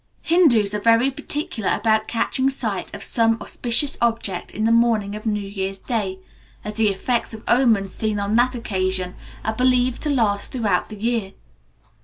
[0.23, 5.27] Hindus are very particular about catching sight of some auspicious object on the morning of
[5.27, 6.17] New Year's Day,
[6.65, 9.13] as the effects of omens seen on that occasion
[9.45, 11.33] are believed to last throughout the year.